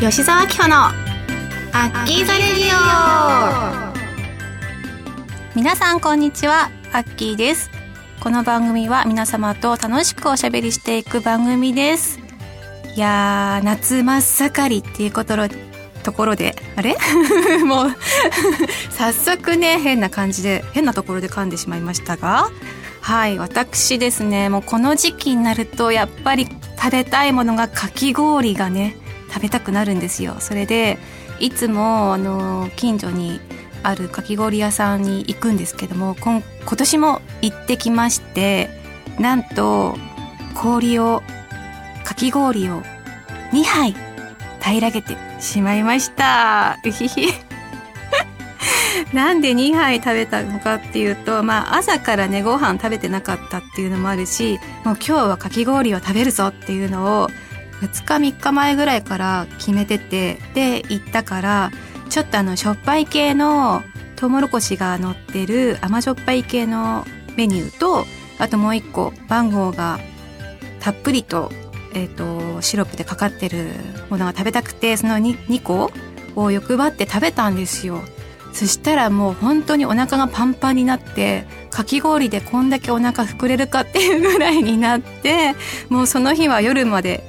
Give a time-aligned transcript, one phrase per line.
[0.00, 0.90] 吉沢明穂のア
[1.88, 3.96] ッキーザレディオ。
[5.54, 7.70] 皆さんこんにちはアッキーです。
[8.20, 12.18] この番組は皆様と楽しくおしゃべりしていく番組です。
[12.94, 15.36] いやー夏真っ盛りっていうこと
[16.02, 16.96] ところであれ？
[17.64, 17.96] もう
[18.90, 22.48] 早速ね変な感じで変なところで噛んでしまいましたが。
[23.00, 28.96] はい私ですねもうこの時期になるとやっぱり食べたいものがかき氷がね
[29.28, 30.36] 食べたくなるんですよ。
[30.40, 30.98] それで
[31.38, 33.40] いつもあの近所に
[33.82, 38.70] あるかき氷屋さんに行くんですけども今今年も行ってきまして
[39.18, 39.96] なんと
[40.54, 41.22] 氷を
[42.04, 42.82] かき氷を
[43.52, 43.94] 2杯
[44.60, 46.78] 平らげてしまいました。
[46.84, 47.28] うひひ。
[49.12, 57.30] なんで2杯食べたのかっていうと、まあ朝からね、ご飯食べてなかったっていうのもあるし、もう今日はかき氷を食べるぞっていうのを、
[57.80, 61.70] 2日3日前ぐらいから決めてて、で、行ったから、
[62.08, 63.82] ちょっとあの、しょっぱい系の
[64.16, 67.04] トウモロコシが乗ってる甘じょっぱい系の
[67.36, 68.06] メニューと、
[68.38, 69.98] あともう一個、番号が
[70.80, 71.50] たっぷりと、
[71.94, 73.68] えっ、ー、と、シロップでかかってる
[74.10, 75.90] ものが食べたくて、その 2, 2個
[76.34, 78.00] を欲張って食べたんですよ。
[78.56, 85.54] そしたらもう本当にお腹がパンパンになってかき氷でこんだけお腹膨れるかっていうぐらいになって
[85.90, 87.22] もうその日は夜まで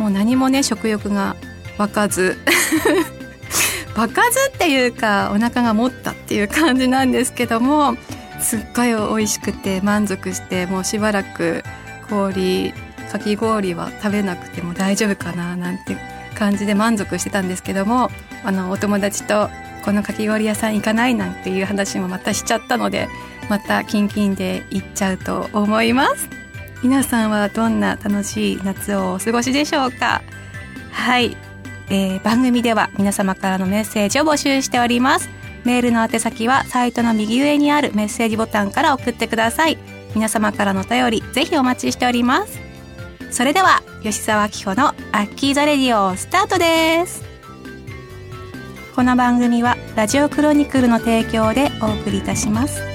[0.00, 1.36] もう何もね食欲が
[1.76, 2.38] 湧かず。
[3.94, 7.96] 湧かずっていうかお腹が持ったっていう感じなんですけども
[8.40, 11.62] すっごい美味しくて満足してもうしばらく
[12.08, 12.72] 氷
[13.12, 15.96] かき氷は食べなくても大丈夫かななんて
[16.34, 18.10] 感じで満足してたんですけども
[18.42, 19.50] あのお友達と
[19.84, 23.08] このかき氷屋さん行かないなんていう話もまたしちゃったので
[23.50, 26.30] またキンキンで行っちゃうと思います。
[26.82, 30.22] 皆さんはどんな楽しい夏をお過ごしでしょうか？
[30.92, 31.36] はい、
[31.90, 35.28] えー、番組では皆様からのメッセージを募集しております。
[35.64, 39.76] メールの宛先はサイトの右上にあるメッセージボタンから送ってください。
[40.14, 42.58] 皆様からのお便りぜひお待ちしております。
[43.30, 44.92] それでは吉沢明子のア
[45.24, 47.22] ッキーザレディオスタートです。
[48.96, 52.89] この番組はラジオクロニクルの提供でお送りいたします。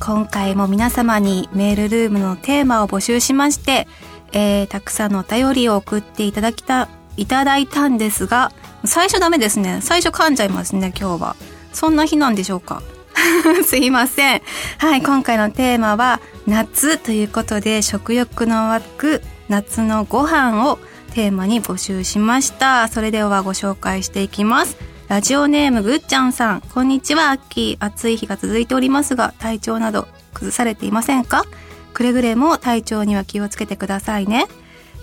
[0.00, 3.86] 今回も皆様にメールルームのテーマを募集しまして、
[4.32, 8.50] えー、たくさんのお便りを送っていただきたいただいたんですが
[8.84, 11.36] 最初ダメですね最初噛んじゃいますね今日は
[11.72, 12.82] そんな日なんでしょうか？
[13.64, 14.42] すいません。
[14.78, 20.78] はい、今回のテーマは夏ということで食欲の湧く夏のご飯を
[21.14, 22.88] テーマに募集しました。
[22.88, 24.76] それではご紹介していきます。
[25.10, 26.60] ラジオネームぐっちゃんさん。
[26.60, 27.84] こんにちは、アッキー。
[27.84, 31.46] 暑い日が続いておりますが、体調など崩されていませんか？
[31.92, 34.46] くれぐれも体調には気をつけてくださいね。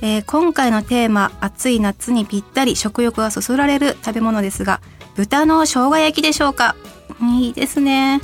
[0.01, 4.79] えー、今回のテーマ、暑い夏にぴったり食欲がそそられる食べ物ですが、
[5.17, 6.77] 豚の生姜焼きでしょうか？
[7.41, 8.21] いいですね。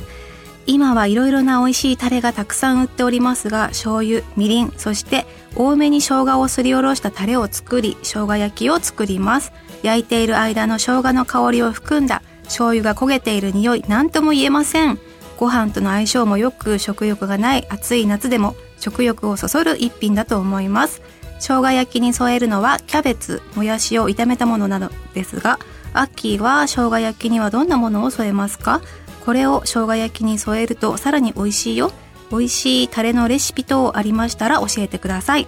[0.64, 9.52] 今はいろいろな美味しいタレがたくさん売っておりますが、醤油、みりん、そして多めに生姜をすりおろしたタレを作り、生姜焼きを作ります。
[9.84, 14.98] 焼いている間の生姜の香りを含んだ醤油が焦げている匂い、なんとも言えません。
[15.38, 21.02] ご飯との相性もよく食欲がない暑い夏でも食欲をそそる一品だと思います。
[21.38, 25.58] 生姜焼きに添えるのはキャベツ、もやしを炒めたものなどですが、
[25.92, 28.80] アッキーは生姜焼きにはどんなものを添えますか？
[29.24, 31.92] これを生姜焼きに添えるとさらに美味しいよ。
[32.30, 35.46] 美味しいタレのレシピ等ありましたら教えてください。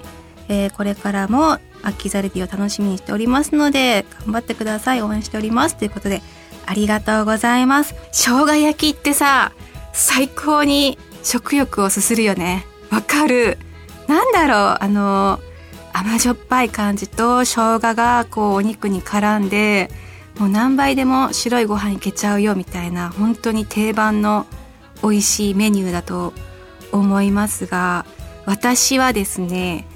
[0.48, 5.03] えー、これからもアッキーザレディを楽しみにしておりますので、頑張ってください。
[5.03, 5.76] 応援しております。
[5.76, 6.22] ということで、
[6.66, 7.94] ありがとうございます。
[8.12, 9.53] 生姜焼きってさ、
[9.92, 12.66] 最高に食欲をすするよね。
[12.91, 13.59] わかる。
[14.09, 15.41] なんだろう、あの、
[15.92, 19.91] 甘じょっぱい感じと生姜がこうお肉に絡んで、
[20.39, 24.47] もう何倍でも白いご飯いけちゃうよみたいな本当に定番の
[25.03, 26.34] 美味しいメニューだと
[26.92, 28.04] 思いますが
[28.45, 29.86] 私はですね、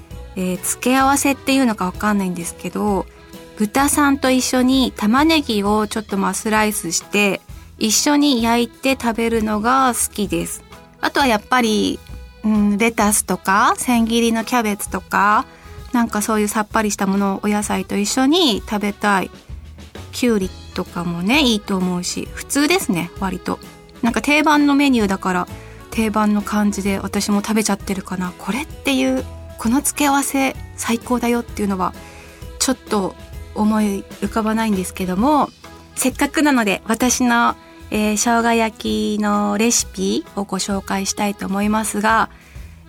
[0.41, 3.05] えー、付け合わせっていうのかわかんないんですけど
[3.57, 7.41] 豚さんと一緒に玉ねぎをちょっとまあスライスして
[7.77, 10.63] 一緒に焼いて食べるのが好きです。
[10.99, 11.99] あとはやっぱり、
[12.43, 15.45] うん、レタスとか千切りのキャベツとか
[15.91, 19.31] なんかそういうさっぱりしたものをお野菜と一緒に食べたい。
[20.11, 23.59] きゅうりとかもねいいと思うし普通ですね割と
[24.01, 25.47] なんか定番のメニューだから
[25.91, 29.25] 定番の感じで私も食べちゃってるかなこれっていう
[29.61, 31.93] この付け合わせ最高だよっていうのは
[32.57, 33.13] ちょっと
[33.53, 35.49] 思い浮かばないんですけども
[35.93, 37.55] せっかくなので私の、
[37.91, 42.31] えー、生姜焼きのレシピをご紹介したいと思いますが、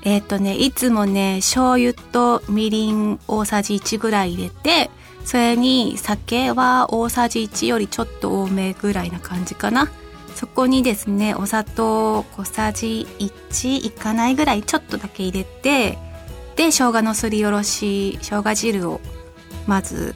[0.02, 4.90] えっ、ー、とね、いつもね、醤油とみりん大さじ1ぐらい入れて、
[5.26, 9.90] それに酒は大さじ1よりちょっと多めぐらいな感じかな。
[10.34, 15.98] そこにですね、お砂糖小さじ1いかないぐらいちょっとだけ入れて、
[16.56, 19.00] で、生姜のすりおろし、生姜汁を
[19.66, 20.14] まず、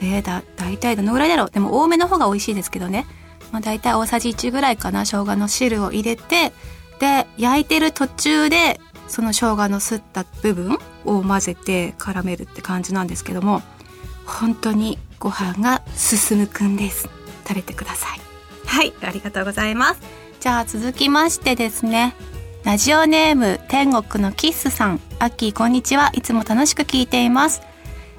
[0.00, 1.50] ね、だ、だいたいどのぐらいだろう。
[1.50, 3.06] でも多めの方が美味しいですけどね。
[3.52, 6.52] まあ大体大さじ1ぐらいかな、生姜の汁を入れて、
[7.00, 13.62] で、焼いてる途中で、その生姜のすった部分を混ぜて絡めるって感じなんですけども、
[14.26, 17.08] 本当にご飯が進むくんです。
[17.46, 18.20] 食べてください。
[18.66, 20.00] はい、ありがとうございます。
[20.40, 22.14] じゃあ続きましてですね。
[22.64, 25.00] ラジオネーム天国のキッスさん。
[25.20, 26.10] アッキーこんにちは。
[26.12, 27.62] いつも楽しく聞いています。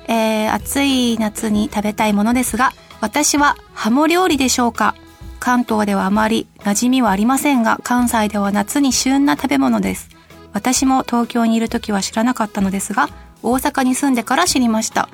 [0.07, 2.71] えー、暑い夏に食べたいものですが、
[3.01, 4.95] 私はハモ料理でしょうか
[5.39, 10.09] 関東ではあまり馴染みはありませんが、関西では夏に旬な食べ物です。
[10.53, 13.09] 私も東京にいる時は知らなかったのですが、
[13.43, 15.09] 大阪に住んでから知りました。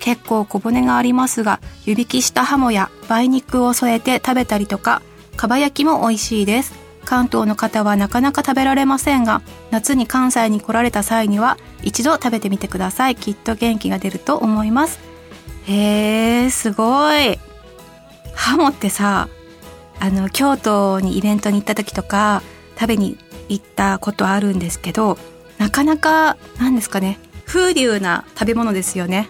[0.00, 5.02] 結構小骨がありますが、湯引きしたハモや梅肉を添えて食べたりとか、
[5.36, 6.89] かば焼きも美味しいです。
[7.04, 13.16] 関東の方はなかなか食べられませんが、夏に関西に来られた際には一度食べてみてください。
[13.16, 15.00] きっと元気が出ると思います。
[15.66, 17.38] へー、すごい。
[18.34, 19.28] ハモってさ、
[19.98, 22.42] あの、京都にイベントに行った時とか、
[22.78, 23.18] 食べに
[23.48, 25.18] 行ったことあるんですけど、
[25.58, 29.28] なかなか、なんですかね、風流な食べ物ですよね。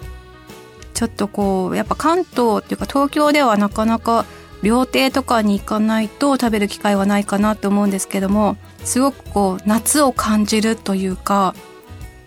[1.00, 4.26] ちょっとこうやっぱ関東っていうか東京ではなかなか
[4.62, 11.54] 料亭とかに行かないと食べる機会はないかなと思うんですけどもすごくこう夏を感じるというか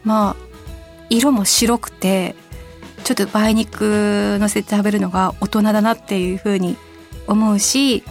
[0.03, 0.43] まあ
[1.09, 2.35] 色も白くて
[3.03, 6.77] ちょっと梅肉のせて食べるのが大人だなっていうふうに
[7.27, 8.09] 思うしちょ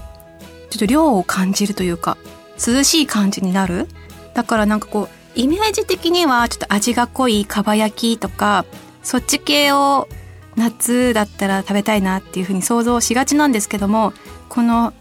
[0.76, 2.16] っと量を感じるというか
[2.64, 3.88] 涼しい感じになる。
[4.34, 8.64] だからなんかこうイメージ的にはちょっと味が濃いかば焼きとか
[9.02, 10.08] そっち系を
[10.56, 14.12] 夏だったら食べたいなっていうふうに想像しがちなんですけども
[14.48, 14.92] この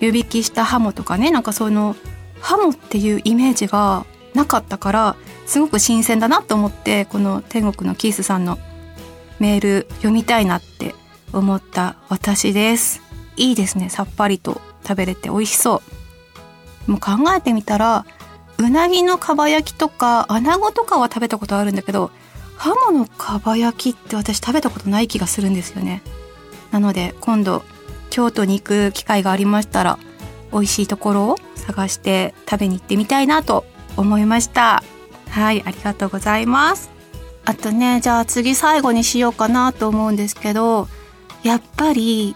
[0.00, 1.96] 湯引きしたハモとかねなんかその
[2.40, 5.16] ハモっていうイメージがなかったから
[5.46, 8.58] すごく新鮮だなと思ってこの天国のキースさんの
[9.38, 10.94] メール読みたいなって
[11.32, 13.02] 思った私です。
[13.36, 13.88] いいですね。
[13.88, 15.82] さっぱりと食べれて美味しそ
[16.86, 16.90] う。
[16.90, 18.04] もう考えてみたら
[18.58, 22.10] うなぎのかば焼きとか穴子とかは食べたことあるんだけど
[22.58, 26.02] ハモのかば焼きって私食べたことない気がするんですよね。
[26.72, 27.62] なので今度
[28.10, 29.98] 京都に行く機会がありましたら
[30.52, 33.64] 美味しいところを探して食べに行ってみたいなと
[33.96, 34.82] 思いました。
[35.30, 36.90] はいありがとうございます。
[37.44, 40.88] あとねじゃあ次最後にしようかなと思うんですけど
[41.44, 42.34] やっぱり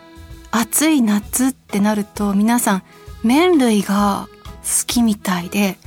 [0.52, 2.82] 暑い夏ってなると皆さん
[3.25, 4.28] 麺類が
[4.62, 5.78] 好きみたいで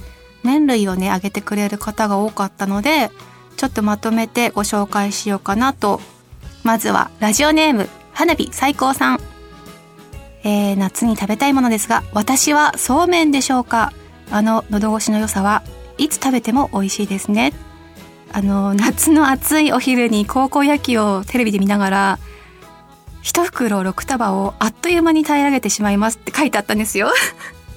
[0.43, 3.09] 麺類をねあげてくれる方が多かったので
[3.57, 6.01] ちょっとまとめてご紹介しようかなと。
[6.63, 9.19] まずは、ラジオネーム、花火最高さん。
[10.43, 13.93] えー、夏に食べたいものですが、私はそうめんでしょうか
[14.31, 15.63] あの、喉越しの良さは
[15.97, 17.53] いつ食べても美味しいですね。
[18.31, 22.19] あの、夏の暑いお昼に高校野球をテレビで見ながら、
[23.21, 27.12] 一袋6束をあっという間に平らげてしまいますって書いてあったんですよ。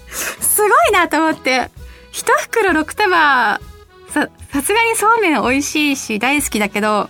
[0.09, 1.71] すごいなと思って。
[2.11, 3.61] 一袋6束
[4.11, 7.09] さ、さすがにそうめん美味しいし大好きだけど、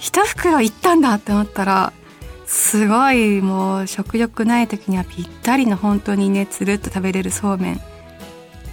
[0.00, 1.92] 一袋いったんだって思ったら、
[2.46, 7.80] すごいもう食欲ない時にはぴったりの本当にね、つるっと食べれるそうめん。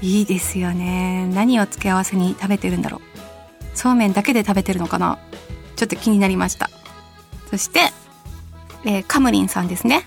[0.02, 1.28] いいですよね。
[1.34, 3.02] 何を付け合わせに食べてるんだろう。
[3.78, 5.20] そうめんだけで食べてるのかな
[5.76, 6.70] ちょっと気になりました。
[7.50, 7.80] そして、
[8.86, 10.06] えー、カムリンさんですね。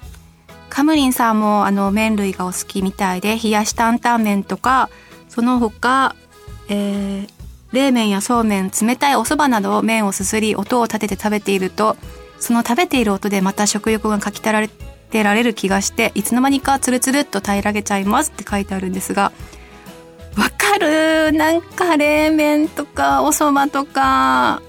[0.68, 4.90] カムリンさんもあの麺類がお好きみたいで、冷やし担々麺とか、
[5.28, 6.14] その他、
[6.74, 7.28] えー、
[7.72, 11.98] 冷麺やそうめん、冷たいお蕎麦などを麺をすすり、音を立てて食べていると、
[12.40, 19.32] その食べている音でまた食欲がかきたられてられる気がして、いつの間にかツルツルっと平らげちゃいますって書いてあるんですが、
[20.38, 24.62] わかるなんか冷麺とかお蕎麦とか、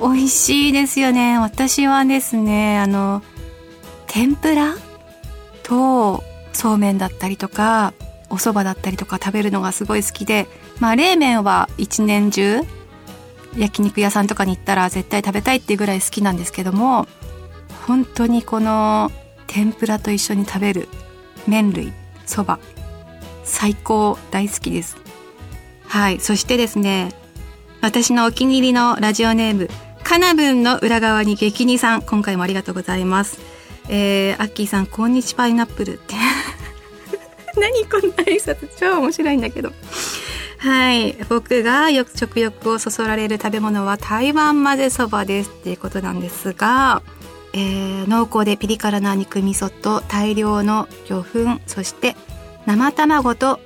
[0.00, 1.38] 美味しいですよね。
[1.38, 3.22] 私はですね、あの、
[4.08, 4.74] 天ぷら
[5.62, 7.94] とそうめんだったりとか、
[8.30, 10.48] お蕎麦だったりとか食べるのがすごい好きで、
[10.80, 12.60] まあ冷麺は一年中
[13.56, 17.06] 焼肉屋さんとかに行ったら絶対食べたいっていうぐらい好きなんですけども、
[17.86, 19.10] 本当にこの
[19.46, 20.88] 天ぷらと一緒に食べる
[21.46, 21.92] 麺類、
[22.26, 22.60] 蕎麦、
[23.44, 24.96] 最高大好きです。
[25.86, 26.20] はい。
[26.20, 27.12] そしてですね、
[27.80, 29.70] 私のお気に入りのラジオネーム、
[30.02, 33.38] カナブンの裏側に激似さん、今回もありがとうございます。
[33.88, 36.14] えー、アッキーさん、こんにちパイナップルって。
[37.56, 39.72] 何この挨拶超面白いんだけど。
[40.66, 41.12] はい。
[41.28, 47.04] 僕がよく食欲をそそられる食べ物は台湾混ぜそばですっていうことなんですが、
[47.52, 52.16] えー、濃厚でピリ辛な肉味噌と大量の魚粉、そして
[52.66, 53.60] 生卵と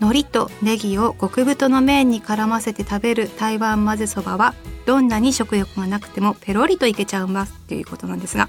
[0.00, 4.54] 海苔とネギを極太の麺に絡ませて食べる台湾混ぜそばは
[4.86, 8.48] どんなに食欲がなくてもペロリといけちゃいますっていうことなんですが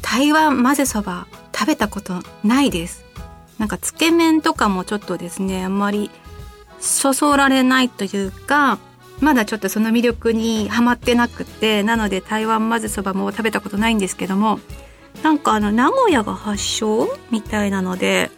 [0.00, 3.04] 台湾混ぜそば食べたことないです
[3.60, 6.10] なんかつけ麺とかもちょっとですねあんまり
[6.82, 8.78] そそられないというか
[9.20, 14.58] まだちょっとその魅力にはまってなくてなので台湾混ぜそばも食べたことないんですけども
[15.22, 18.30] なんかあの名古屋が発祥みたいなので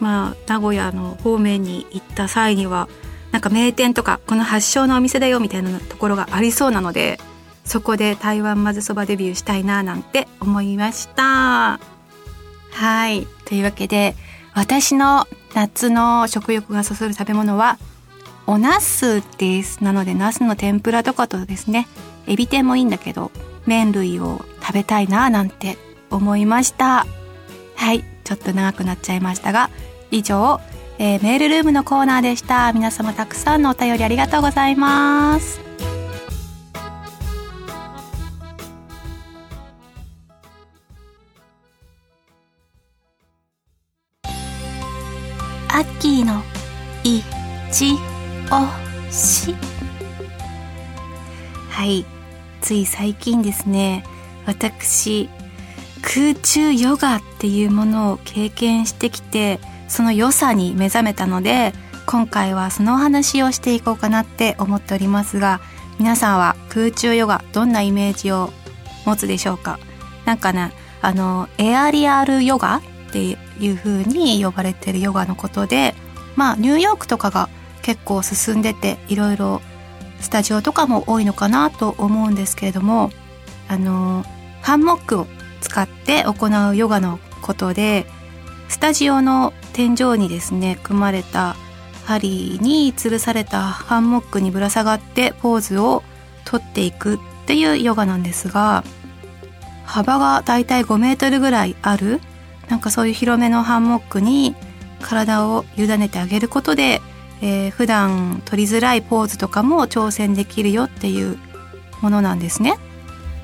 [0.00, 2.88] まあ、名古屋の方面に行った際には
[3.32, 7.18] なんか名店とかこの発祥のお店だよみたいなところがありそうなので
[7.64, 11.80] そこで台湾まぜそばデビューしたいななんて思いました。
[12.70, 13.26] はい。
[13.44, 14.14] というわけで
[14.56, 17.78] 私の夏の食欲がそそる食べ物は
[18.46, 19.84] お茄子です。
[19.84, 21.86] なので茄子の天ぷらとかとですね
[22.26, 23.30] エビ天もいいんだけど
[23.66, 25.76] 麺類を食べたいななんて
[26.10, 27.06] 思いました。
[27.76, 29.68] はいちょっと長くなっちゃいましたが
[30.10, 30.60] 以上、
[30.98, 32.72] えー、メールルームのコーナーでした。
[32.72, 35.65] 皆様たくさんのお便りありがとうございます。
[52.66, 54.02] つい最近ですね
[54.44, 55.30] 私
[56.02, 61.72] 空中ヨガっていうものを経験してきてその良さに目覚めたので
[62.06, 65.60] 今回はそのお話をしていこうかなって思っておりますが
[66.00, 68.50] 皆さんは空中ヨガどんなイメージを
[69.04, 69.78] 持つでしょうか？
[70.24, 72.82] なんかねあのエアリアルヨガっ
[73.12, 73.22] て
[73.60, 75.94] いう風に呼ばれてるヨガのことで
[76.34, 77.48] まあニューヨークとかが
[77.82, 79.62] 結構進んでていろいろ
[80.20, 83.10] スタジオとかも多いのかなと思うんですけれども
[83.68, 84.24] あの
[84.62, 85.26] ハンモックを
[85.60, 88.06] 使って行うヨガのことで
[88.68, 91.56] スタジオの天井にですね組まれた
[92.04, 96.02] 針に吊るされたハンモックにぶら下がってポーズを
[96.44, 98.84] とっていくっていうヨガなんですが
[99.84, 102.20] 幅がだいたい5メートルぐらいある
[102.68, 104.54] なんかそういう広めのハンモックに
[105.00, 107.00] 体を委ねてあげることで、
[107.42, 111.38] えー、普段取りづらいポーズとかも挑戦できるよっていう
[112.00, 112.76] ものなんですね。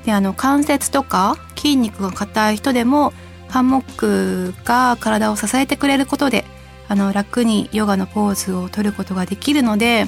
[0.05, 3.13] であの関節とか筋肉が硬い人でも
[3.49, 6.43] ハンモックが体を支えてくれることで
[6.89, 10.07] あの楽にヨガのポーズを取ることができるので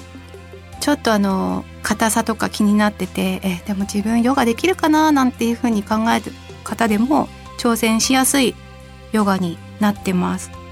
[0.81, 8.55] ちょっとあの硬さとか気になっててえでも自分ヨガできるかななんていうふうに考える方でも挑戦しやすい
[9.13, 10.64] ヨガになってます。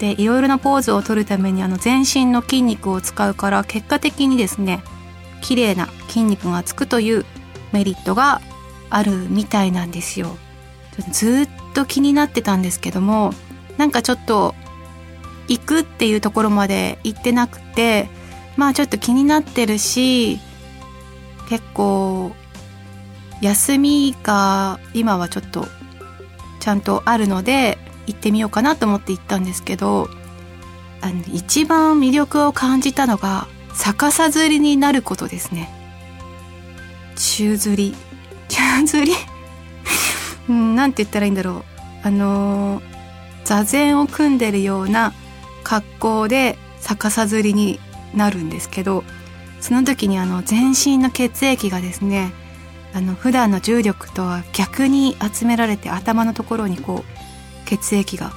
[0.00, 4.82] でいろいろなポーズを取るためにあの全身の筋肉を使うから結果的にですね
[5.42, 7.26] 綺麗な筋肉がつくという
[7.72, 8.40] メリットが
[8.88, 10.36] あるみたいなんですよ。
[11.12, 13.32] ずっと気になってたんですけども
[13.78, 14.54] なんかちょっと
[15.48, 18.08] 行くっていうところまで行ってなくて
[18.56, 20.40] まあちょっと気になってるし
[21.48, 22.32] 結構
[23.40, 25.66] 休みが今はちょっと
[26.58, 27.78] ちゃんとあるので
[28.12, 30.08] 行ってみようかなと思って行ったんですけど
[31.00, 35.70] あの一番魅力を感じたのが逆さ釣りになることですね。
[37.16, 37.94] 宙吊り。
[38.48, 39.12] 宙吊り？
[40.48, 41.64] うん、なんて言ったらいいんだろう。
[42.02, 42.82] あのー、
[43.44, 45.12] 座禅を組んでるような
[45.64, 47.78] 格好で逆さずりに
[48.14, 49.04] なるんですけど、
[49.60, 52.32] その時にあの全身の血液がですね、
[52.92, 57.09] あの普段の重力とは逆に集められて頭のところにこう
[57.70, 58.32] 血液が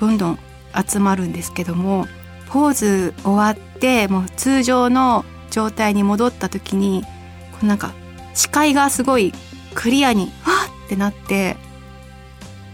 [0.00, 0.38] どんどん
[0.74, 2.06] 集まるんですけども
[2.48, 7.04] ポーズ終わってもう通常の状態に戻った時に
[7.52, 7.94] こうなんか
[8.34, 9.32] 視界がすごい
[9.74, 10.28] クリアにわ
[10.86, 11.56] ってなって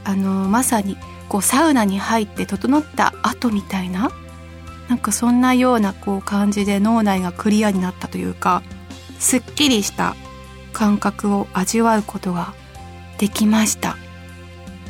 [0.05, 0.97] あのまさに
[1.29, 4.11] こうサウナに入って整った後みたいな
[4.88, 8.62] なんかそんなようなこう感じで脳内がクリアになったというか
[9.19, 10.17] すっきりした
[10.73, 12.55] 感覚を味わうことが
[13.19, 13.97] できました。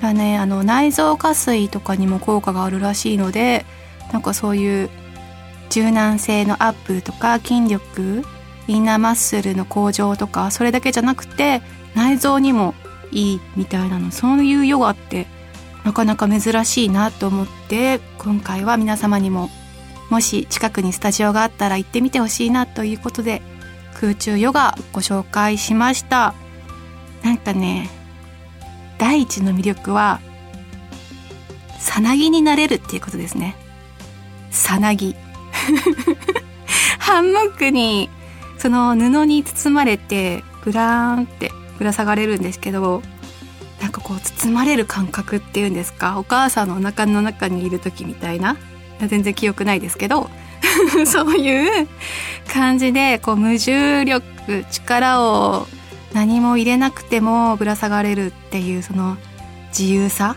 [0.00, 3.66] だね、あの内臓下垂とかにも効果があるらしいので
[4.12, 4.90] なんかそういう
[5.68, 8.24] 柔軟性のアップとか筋力
[8.66, 11.60] インナーマッスルの向上とかそれだけじゃなくて
[11.94, 12.74] 内臓にも
[13.12, 15.26] いいみたいなのそういうヨガって
[15.84, 19.50] なかなか珍しいなと思って今回は皆様にも
[20.08, 23.42] もし近くにスタジオがあったら行ってみてほしいなということで
[23.94, 26.34] 空中ヨガご紹介しました。
[27.22, 27.90] なんかね
[29.00, 30.20] 第一の魅力は
[31.78, 33.56] さなぎになれるっていうことですね。
[34.50, 35.16] さなぎ。
[37.00, 38.10] ハンモックに
[38.58, 43.02] その布に包まれてブラーンってぶら下がれるんですけど
[43.80, 46.18] なんかこう包まれる感覚っていうんですか？
[46.18, 48.56] お母さんのお腹の中にいる時みたいな。
[49.06, 50.28] 全然記憶ないですけど
[51.06, 51.88] そういう
[52.52, 54.22] 感じでこう無重力
[54.70, 55.66] 力を
[56.12, 59.16] 何も入れなくてもぶら下がれるっていうその
[59.68, 60.36] 自由さ。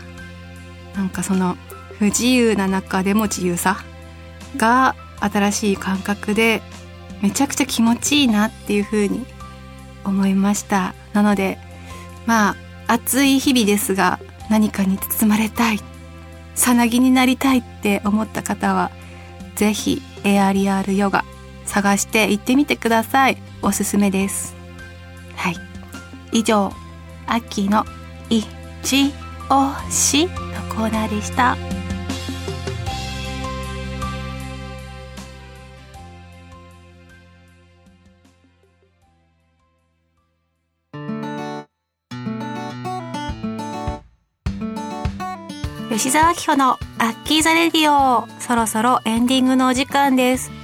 [0.94, 1.56] なんかその
[1.98, 3.78] 不自由な中でも自由さ。
[4.56, 6.62] が新しい感覚で
[7.22, 9.26] めちゃくちゃ気持ちいいなっていう風に
[10.04, 10.94] 思いました。
[11.12, 11.58] なので
[12.26, 15.80] まあ暑い日々ですが何かに包まれたい。
[16.54, 18.92] さなぎになりたいって思った方は
[19.56, 21.24] ぜひエアリアルヨガ
[21.66, 23.38] 探して行ってみてください。
[23.62, 24.63] おすすめです。
[25.36, 25.56] はい。
[26.32, 26.72] 以上
[27.26, 27.84] 秋の
[28.30, 29.12] 一
[29.48, 30.30] 押しの
[30.74, 31.56] コーナーでした。
[45.90, 48.26] 吉沢明子のアッキーザレディオ。
[48.40, 50.63] そろそろエンディングのお時間です。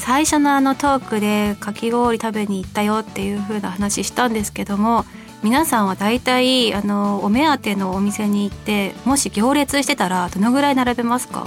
[0.00, 5.04] 最初のあのトークでかき氷食べに行ったよっていう風な話したんですけども
[5.42, 11.46] 皆さんは大体あのお目当てのお店に行ってもし行列してたらどのぐらい並べますか？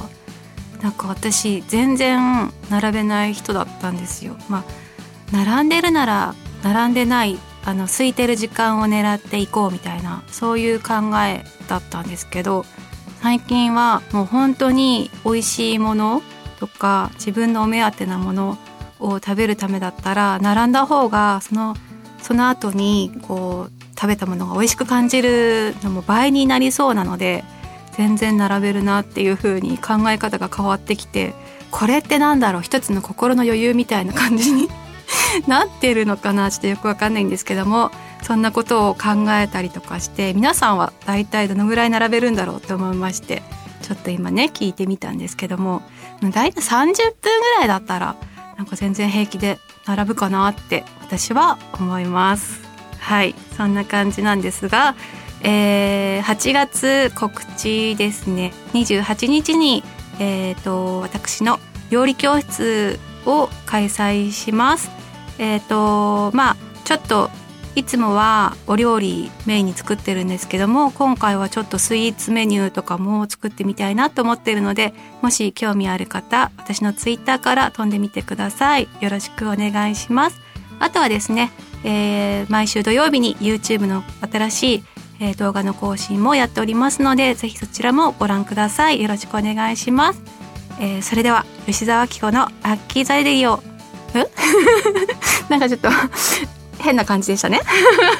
[0.81, 4.35] なんか私全然並べない人だったんですよ。
[4.49, 4.63] まあ
[5.31, 10.93] 並んでるなら並んでないあの空いてる時間を狙っていこうみたいなそういう考
[11.25, 12.65] えだったんですけど
[13.21, 16.21] 最近はもう本当に美味しいもの
[16.63, 18.57] とか自分のお目当てなもの
[19.01, 21.75] を食べるためだったら並んだ方がその
[22.21, 27.43] その後にこう食べたものが美味しく感じるのも倍になりそうなので
[27.97, 31.33] 全然並べるなっていう風に考え方が変わってきて
[31.69, 34.69] これってなんだろう一つの心の余裕みたいな感じに
[35.47, 43.43] なってるのかなちょっとよくわかんないんですけどもそんなことを考えたりとかして皆さんは大体どのぐらい並べるんだろうと思いまして
[43.83, 45.83] ちょっと今ね聞いてみたんですけども
[46.33, 48.15] 大体30分ぐらいだったら
[48.57, 52.61] なんか全然平気で並ぶかなって私は思います。
[52.99, 54.95] はいそんな感じなんですが、
[55.41, 58.53] えー、8月告知ですね。
[58.73, 59.83] 28日に、
[60.19, 64.89] えーと、私の料理教室を開催します。
[65.37, 67.29] えっ、ー、とまあちょっと
[67.75, 78.87] いつもはお料理メインに作ってるんですけども今回はちょっとスイーツメニューとかも作ってみたいなと思ってるのでもし興味ある方私のツイッターから飛んでみてください。
[79.01, 80.39] よろしくお願いします。
[80.79, 81.51] あとはですね、
[81.83, 84.83] えー、毎週土曜日に YouTube の新しい、
[85.19, 89.01] えー、動画の更新もやっておりますのでぜひそちらもご覧ください。
[89.01, 90.21] よろしくお願いします、
[90.79, 93.63] えー、それでは吉沢明子のアッキーザレディオ
[94.13, 94.29] え？
[95.49, 95.89] なんかちょっと
[96.79, 97.61] 変な感じでしたね。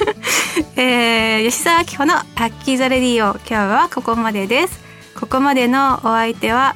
[0.76, 4.80] えー、吉沢明子の「アッキーザレディオ」今日はここまでです。
[5.18, 6.74] ここまでのお相手は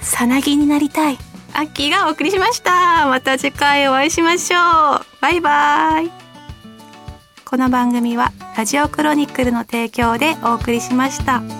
[0.00, 1.18] さなぎになりたい。
[1.52, 3.06] アッキーがお送りしました。
[3.06, 5.06] また次回お会いしましょう。
[5.20, 6.10] バイバイ。
[7.44, 11.59] この番組はラジオクロニクルの提供でお送りしました。